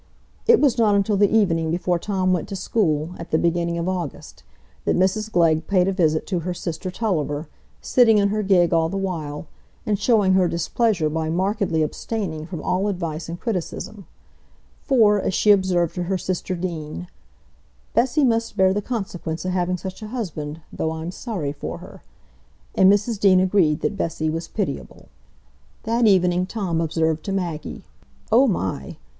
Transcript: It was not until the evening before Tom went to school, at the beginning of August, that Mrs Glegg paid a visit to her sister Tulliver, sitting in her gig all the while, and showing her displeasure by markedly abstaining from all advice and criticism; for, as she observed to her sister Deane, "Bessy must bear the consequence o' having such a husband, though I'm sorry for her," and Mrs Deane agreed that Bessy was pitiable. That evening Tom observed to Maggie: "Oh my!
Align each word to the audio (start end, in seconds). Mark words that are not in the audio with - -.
It 0.47 0.59
was 0.59 0.79
not 0.79 0.95
until 0.95 1.15
the 1.15 1.29
evening 1.29 1.69
before 1.69 1.99
Tom 1.99 2.33
went 2.33 2.49
to 2.49 2.55
school, 2.55 3.11
at 3.19 3.29
the 3.29 3.37
beginning 3.37 3.77
of 3.77 3.87
August, 3.87 4.41
that 4.85 4.95
Mrs 4.97 5.31
Glegg 5.31 5.67
paid 5.67 5.87
a 5.87 5.91
visit 5.91 6.25
to 6.25 6.39
her 6.39 6.55
sister 6.55 6.89
Tulliver, 6.89 7.47
sitting 7.81 8.17
in 8.17 8.29
her 8.29 8.41
gig 8.41 8.73
all 8.73 8.89
the 8.89 8.97
while, 8.97 9.45
and 9.85 9.99
showing 9.99 10.33
her 10.33 10.47
displeasure 10.47 11.07
by 11.07 11.29
markedly 11.29 11.83
abstaining 11.83 12.47
from 12.47 12.63
all 12.63 12.87
advice 12.87 13.29
and 13.29 13.39
criticism; 13.39 14.07
for, 14.81 15.21
as 15.21 15.35
she 15.35 15.51
observed 15.51 15.93
to 15.93 16.03
her 16.05 16.17
sister 16.17 16.55
Deane, 16.55 17.07
"Bessy 17.93 18.23
must 18.23 18.57
bear 18.57 18.73
the 18.73 18.81
consequence 18.81 19.45
o' 19.45 19.49
having 19.49 19.77
such 19.77 20.01
a 20.01 20.07
husband, 20.07 20.61
though 20.73 20.89
I'm 20.93 21.11
sorry 21.11 21.51
for 21.51 21.77
her," 21.77 22.01
and 22.73 22.91
Mrs 22.91 23.19
Deane 23.19 23.39
agreed 23.39 23.81
that 23.81 23.97
Bessy 23.97 24.31
was 24.31 24.47
pitiable. 24.47 25.09
That 25.83 26.07
evening 26.07 26.47
Tom 26.47 26.81
observed 26.81 27.23
to 27.25 27.31
Maggie: 27.31 27.83
"Oh 28.31 28.47
my! 28.47 28.97